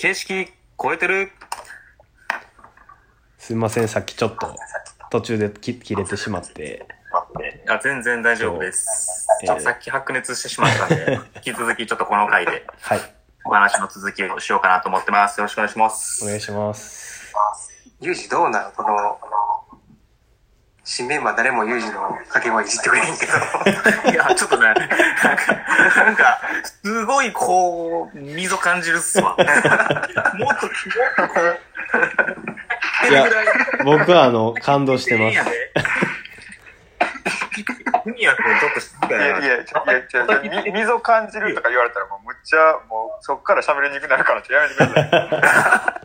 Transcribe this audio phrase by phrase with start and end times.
[0.00, 0.48] 形式
[0.82, 1.30] 超えてる
[3.36, 4.56] すいません、さっきちょっと
[5.10, 6.86] 途中でき切れてしまって。
[7.68, 9.26] あ全然大丈夫です。
[9.42, 13.00] えーちょっとさっき白熱してしまったんで、 引き続きちょっとこの回ではい。
[13.44, 15.36] お話の続きをしようかなと思ってます。
[15.36, 16.24] よろしくお願いします。
[16.24, 17.34] お願いします。
[18.00, 19.20] ユージどうなのこの、
[20.84, 23.32] 新メンバー誰もユージの掛け声いじってくれへんけど。
[24.10, 24.86] いや、ちょっとね、なんか、
[26.04, 26.40] なんか、
[26.82, 29.36] すごいこう、溝感じるっすわ。
[29.36, 30.66] もっと、もっと、
[33.08, 33.26] いや、
[33.84, 35.38] 僕はあの、感動してます。
[38.02, 39.64] ふみやくんちょっといやいや、いや、い
[40.56, 45.98] や、み溝感じるとか言われたらもうむっちゃ、もうそっから喋りにくくなるからちょっとやめてくださ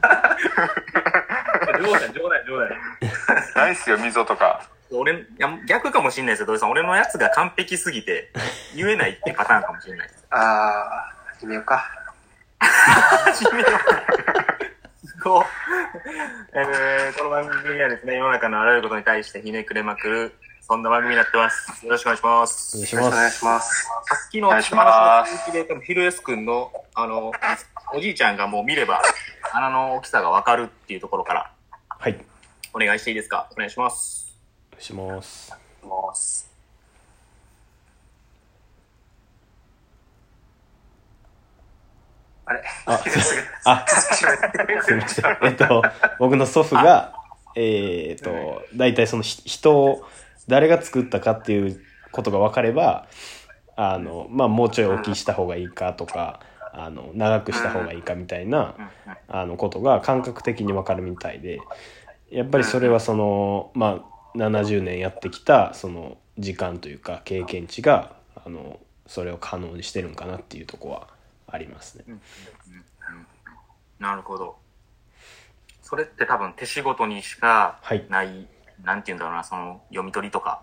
[1.79, 1.85] い。
[1.85, 2.70] 冗談、冗談、冗談。
[3.55, 4.67] ないっすよ、溝とか。
[4.91, 6.71] 俺、いや逆かもしんないですよ、土井さん。
[6.71, 8.31] 俺のやつが完璧すぎて、
[8.75, 10.25] 言えないってパターンかもしれないです。
[10.29, 11.85] あー、始めようか。
[12.59, 13.67] 始めよ
[15.03, 15.07] う。
[15.07, 15.45] すごい。
[16.53, 21.85] えー、この番組はですね、世の中のあらゆることに対してひねくれまくる、そんな番組になってます。
[21.85, 22.75] よろしくお願いします。
[22.75, 23.37] お願いしよろしくお願います。
[23.40, 23.84] します。
[23.84, 23.91] さ
[24.27, 27.31] っきのお願いします話の続きで、多分ヒルエス君の、あの、
[27.93, 29.01] おじいちゃんがもう見れば、
[29.53, 31.51] 穴の大きさがわかるっていうところから、
[31.87, 32.19] はい。
[32.76, 33.48] お願いしていいですか？
[33.54, 34.35] お願いします。
[34.71, 35.55] お願いします。
[42.46, 42.62] あれ？
[42.85, 43.01] あ、
[43.65, 45.26] あ、すみません。
[45.43, 45.81] えっと、
[46.20, 47.13] 僕の祖父が、
[47.55, 50.03] えーっと、大体そのひ人を、
[50.48, 51.81] 誰が作ったかっていう
[52.12, 53.07] ことが分かれば、
[53.76, 56.40] あの、まあ、もうちょい大きいした方がいいかとか、
[56.71, 58.76] あの、長くした方がいいかみたいな、
[59.27, 61.59] あの、ことが感覚的に分かるみたいで、
[62.35, 64.03] やっぱりそれはその、ま
[64.35, 71.07] あ、70年やってきた、その、時間というか、経験値が、あの、それを可能にしてるんかなっていうとこは
[71.47, 72.03] ありますね。
[74.00, 74.57] なるほど。
[75.81, 78.47] それって多分手仕事にしかはいない、
[78.83, 80.62] なんて言うんだろうな、その読み取りとか、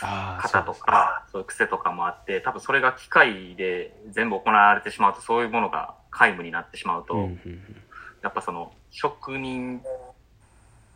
[0.00, 7.84] ああ、型とか、そういう癖とかもあって、多分それが機械で全部行われてしまうと、そういうものが皆無になってしまうと、うんうんうん
[8.24, 9.82] やっぱその職人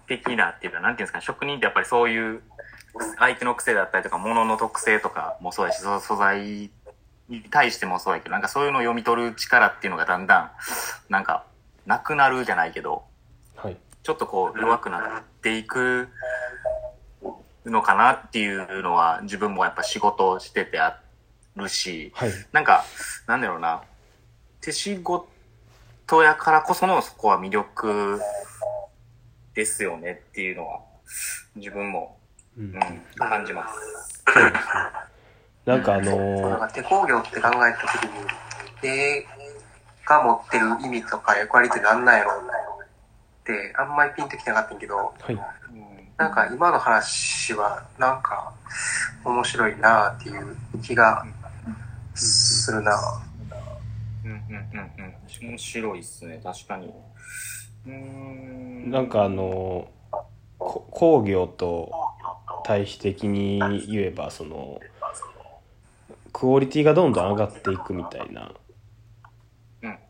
[0.08, 2.42] 的なっていうか、なんていうんですかね、職人ってやっぱりそういう
[3.18, 6.70] 相手の癖だったりとか、物の特性とかもそうやし、そ素材
[7.28, 10.50] に対してもそうやけど、なんかそういうのを読み取る力っていうのがだんだん、
[11.08, 11.44] なんか、
[11.86, 13.04] なくなるじゃないけど、
[13.56, 13.76] はい。
[14.02, 16.08] ちょっとこう弱くなっていく
[17.66, 21.00] のかなっていうのは自分もやっぱ仕事をしててあ
[21.56, 22.30] るし、はい。
[22.52, 22.84] なんか、
[23.26, 23.82] なんだろうな、
[24.60, 28.20] 手仕事やからこそのそこは魅力
[29.58, 30.78] ですよねっていうのは
[31.56, 32.16] 自分も、
[32.56, 32.80] うんうん、
[33.16, 34.22] 感じます。
[35.66, 38.10] なんかあなんのか手工業って考えたときに、
[38.80, 39.26] 手
[40.06, 45.34] が持ってる意味とか役割って何なんやろうって、あんまりピンときてなかったんやけど、ー、はい。
[45.34, 48.52] うんなんか今の話は、なんか
[49.24, 51.24] 面白いなっていう気が
[52.14, 52.92] するな。
[54.24, 54.78] うんうんうん
[55.42, 55.48] うん。
[55.50, 56.92] 面白いっすね、確かに。
[57.88, 59.88] なんかあの
[60.58, 61.90] 工業と
[62.64, 64.80] 対比的に言えばその
[66.32, 68.52] クオリティがどんどん上がっていくみたいな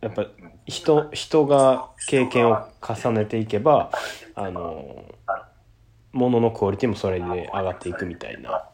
[0.00, 0.26] やっぱ
[0.66, 3.90] 人人が経験を重ねていけば
[4.34, 5.04] あの
[6.12, 8.68] もののクオリティもそれで上がっていくみたいな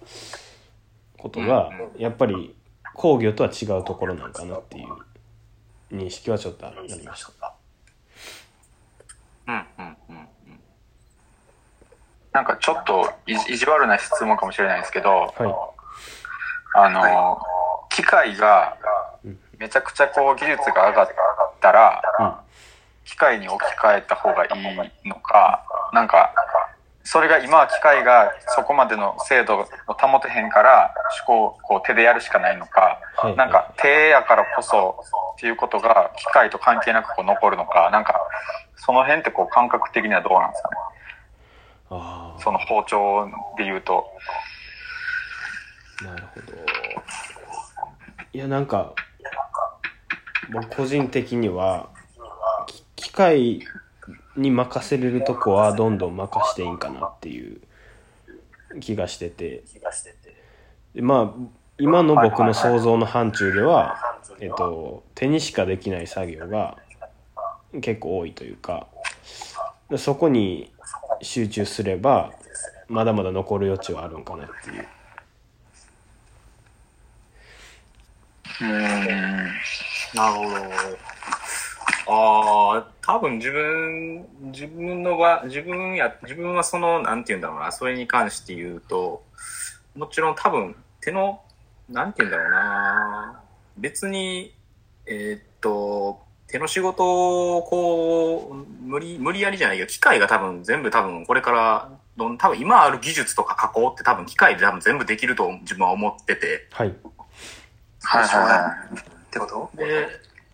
[1.18, 2.54] ことがやっぱり
[2.94, 4.88] 工業とは違うところなんかなっていう
[5.92, 7.54] 認識はちょっとありました。
[9.46, 10.60] うんうんうんうん。
[12.34, 15.70] なんかちょっと意地悪な質問かもしれないですけど、は
[16.74, 17.38] あの、
[17.90, 18.76] 機械が
[19.56, 21.08] めちゃくちゃこう技術が上がっ
[21.60, 22.34] たら、うん。
[23.04, 25.62] 機械に置き換えた方がいいのか、
[25.92, 26.32] なんか、
[27.04, 33.36] それが今は機械がそこまでの精度を保てへんから、手工をこう手でやるしかないのか、はい。
[33.36, 34.96] なんか手やからこそ
[35.36, 38.18] っていうことが機械と関係なくこう残るのか、なんか、
[38.74, 40.76] その辺ってこう感覚的にはどうなんですかね？
[41.90, 43.26] あその包丁
[43.56, 44.06] で言うと。
[46.02, 46.46] あなるほど。
[48.32, 48.94] いやなんか
[50.52, 51.88] 僕個人的には
[52.66, 53.60] き機械
[54.36, 57.60] に任せれるとこはどんどん任していいんかなっていう
[58.80, 59.62] 気がしてて。
[60.94, 63.96] でまあ今の僕の想像の範疇では、
[64.38, 66.78] えっと、手にしかできない作業が
[67.80, 68.86] 結構多いというか
[69.90, 70.70] でそこに
[71.24, 72.32] 集中すれば
[72.88, 74.86] まだまだ残る余地はあるんかなっていう
[78.60, 78.70] うん。
[80.14, 81.14] なるほど。
[82.06, 89.24] ああ、多分自分、自分のは、自分や、自分はその、なんて言うんだろうな、それに関して言うと、
[89.96, 91.40] もちろん多分、手の、
[91.88, 93.42] なんて言うんだろうな、
[93.78, 94.54] 別に、
[95.06, 96.23] えーっと、
[96.54, 106.94] 手の仕事を、こう、無理、無理やりじゃないけど、機械が多分全部多分これから、どん多分今ある技術とか加工って多分機械で多分全部できると自分は思ってて、はい。
[108.04, 109.76] はいはいはってこと？
[109.76, 110.06] で、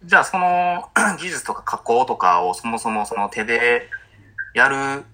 [0.03, 0.89] じゃあその
[1.21, 3.91] 技術とか加工とかをそもそもその手で
[4.55, 5.05] やる、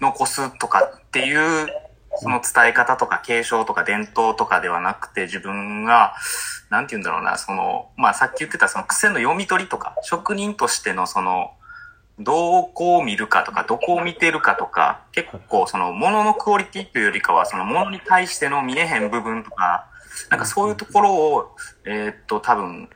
[0.00, 1.66] 残すとかっていう、
[2.16, 6.14] その伝え方とか継承とか伝統とかではなくて自分が、
[6.70, 11.52] なんて言うんだろうな、その、まあさっき言ってたその癖の読み取りとか、職人としてのその、
[12.18, 19.86] どこを見るかとか、どこを見てるかとか、結構その物のクオリティというよりかは、その物に対しての見えへん部分とか、
[20.30, 22.88] なんかそういうところを、えーっと、多分、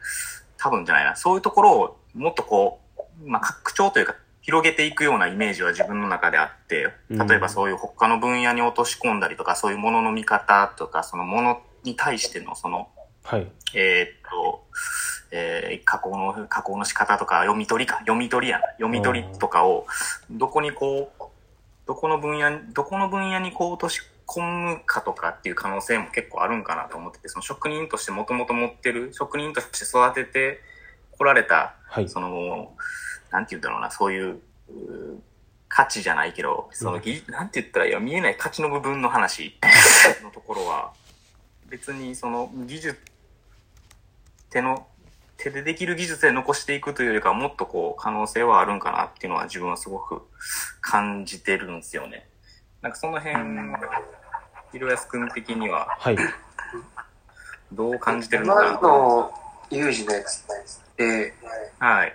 [0.58, 2.80] 多分じゃないな、そういうところをもっとこ
[3.22, 4.14] う、まあ、拡張というか、
[4.46, 12.88] 広げていくようなイメージは自分の中であって、うん例えばそういう他の分野に落とし込んだりとか、そういうものの見方とか、そのものに対してのその、
[13.24, 13.46] はい。
[13.74, 14.64] えーっと、
[15.32, 19.84] えー加工の、加工の仕方とか、読み取りか、読み取りやな、読み取りとかを、
[20.30, 21.22] どこにこう、
[21.86, 30.60] どこの分野に、どこの分野にこう落とし込むかとかっていう可能性も結構あるんかなと思ってて、その職人としてもともと持ってる、職人として育てて
[31.18, 32.08] こられた、はい。
[32.08, 32.76] その、
[33.30, 35.18] なんて言うんだろうな、そういう、うー
[35.68, 39.58] 価値じゃないけど、そのぎ、なんて言ったらいいや、見えない価値の部分の話
[40.22, 40.92] のところは、
[41.68, 42.98] 別にその技術、
[44.50, 44.86] 手の、
[45.36, 50.22] 手でできる技術で残していくというよりかは、もっとこう、可能性はあるんかなっていうのは自分はすごく
[50.80, 52.28] 感じてるんですよね。
[52.80, 53.36] なんかその辺、
[54.72, 56.16] ひろやすくん的にははい。
[57.72, 59.34] どう感じてるの今かなの
[59.70, 61.34] ユージのやつって、
[61.80, 62.14] はい。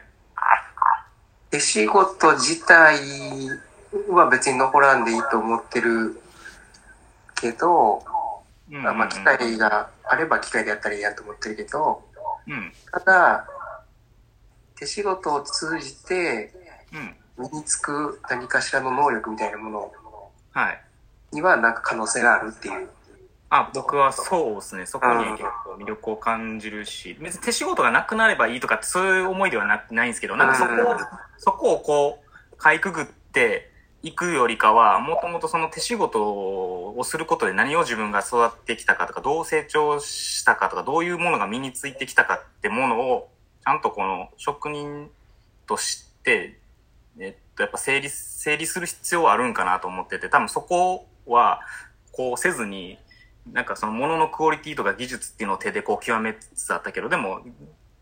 [1.52, 2.98] 手仕事自体
[4.10, 6.22] は別に残らんでいいと思ってる
[7.36, 8.04] けど、
[8.72, 12.02] うんまあ機械があれば機械でやったらいいやと思ってるけど、
[12.48, 12.72] うん。
[12.90, 13.46] ただ、
[14.76, 16.54] 手仕事を通じて
[16.94, 17.50] うん。
[17.52, 19.92] 身につく何かしらの能力みたいなもの
[20.52, 20.82] はい。
[21.32, 22.90] にはなんか可能性があるっていう。
[23.54, 24.86] あ、僕はそうですね。
[24.86, 30.98] そこに結構魅力を感じるし、別に手仕事がなくなればいいとかってそういう思いではなないんですけど、なんかそこをうん、
[31.38, 33.70] そこをこう、かいくぐって
[34.04, 43.30] いくよりかは、もともとその手仕事をすることで何を自分が育ってきたかとか、どう成長したかとか、どういうものが身についてきたかってものを、
[43.66, 45.12] ちゃんとこの職人
[45.68, 46.58] として、
[47.20, 51.60] えっと、やっぱ整理、整理する必要はあるんかなと思ってて、多分そこは、
[52.14, 52.98] こうせずに、
[53.52, 57.42] なんかそのもののクオリティとか技術っていうのを手でこう極めつつあったけど、でも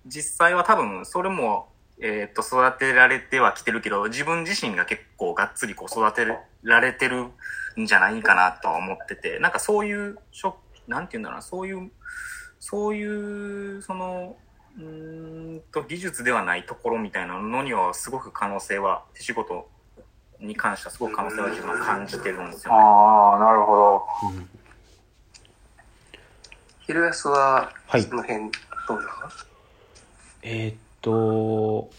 [0.05, 1.69] 実際は多分それも、
[2.01, 6.25] えっと育てられてはきてるけど、自分自身が結構がっつりこう育て
[6.63, 7.25] られてる
[7.79, 10.57] んじゃないかなとは思ってて、なんかそういう、しょ
[10.87, 11.91] なんていうんだろうな、そういう、
[12.59, 14.35] そういう、その、
[14.77, 19.69] うーんと技術ではないところみたいなのにはすごく可能性は、手仕事
[20.39, 22.79] に関してはすごく可能性は自分は感じてるんですよね。
[22.79, 24.05] ああ、なるほど。
[26.89, 28.01] うんヒルヤスは、はい。
[28.01, 28.45] その辺
[28.87, 29.09] どうなの
[30.41, 31.91] えーっと、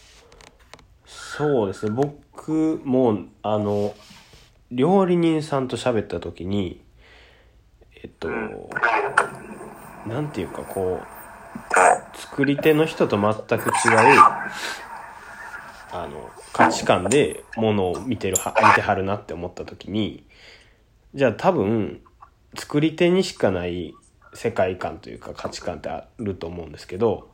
[1.06, 1.92] そうですね。
[1.92, 3.94] 僕も、あの、
[4.72, 6.82] 料理人さんと喋った時に、
[8.02, 8.28] えっと、
[10.08, 13.70] なんていうかこう、作り手の人と全く違う、
[15.92, 20.24] あの、価値観でものを見てるは、見てはるなって思った時に、
[21.14, 22.00] じゃあ多分、
[22.56, 23.94] 作り手にしかない
[24.34, 27.30] 世界観というか価値観ってあると思うんですけど、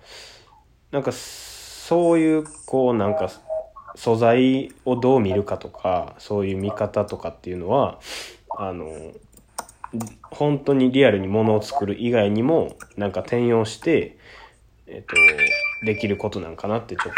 [0.90, 3.30] なんかそういうこうなんか
[3.94, 7.98] 素材をどう見るかとかそういう見方とかっていうのは
[8.58, 9.12] あの
[10.30, 14.18] 本当にリアルにものを作る以外にもなんか転用して、
[14.86, 15.14] えっと、
[15.84, 17.12] できることなんかなってちょっ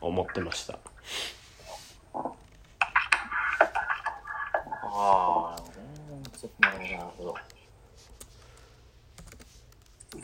[0.00, 0.78] と思ってました。
[4.96, 7.34] ああ、うんそなるほど、なるほど。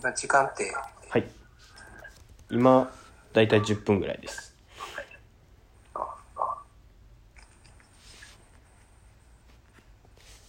[0.00, 0.72] 今時間って、
[1.10, 1.28] はい。
[2.48, 2.90] 今、
[3.34, 4.56] だいたい10分ぐらいです。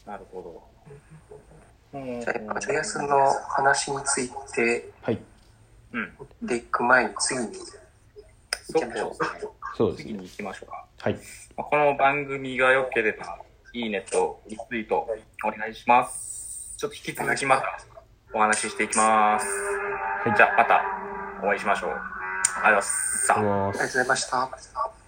[0.06, 2.00] なるほど。
[2.00, 3.08] うんじゃあ、ジャイアスの
[3.50, 5.20] 話についてはい。
[5.92, 6.48] うん。
[6.48, 9.02] でいく前に次にそうですね。
[9.76, 10.12] そうですね。
[10.12, 10.86] 次に行きましょうか。
[10.98, 11.14] はい。
[11.58, 13.38] まあこの番組が良ければ、
[13.74, 15.08] いいねとリツイート
[15.46, 16.74] お願いします。
[16.78, 17.91] ちょっと引き続きまた
[18.34, 19.46] お話ししていきます。
[19.46, 20.82] はいじゃあ、また
[21.44, 21.90] お会いしましょう。
[21.90, 23.32] ありがとうございます。
[23.32, 24.30] ありがとうございますありがとうございまし
[24.74, 25.01] た。